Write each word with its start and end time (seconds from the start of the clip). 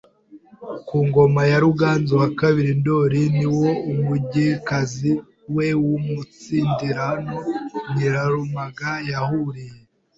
Ku 0.87 0.97
ngoma 1.07 1.41
ya 1.51 1.57
Ruganzu 1.63 2.15
II 2.31 2.69
Ndoli 2.79 3.21
niwo 3.37 3.69
umugaekazi 3.91 5.11
we 5.55 5.67
w’umutsindirano 5.83 7.37
Nyirarumaga 7.93 8.91
yahurije 9.09 9.81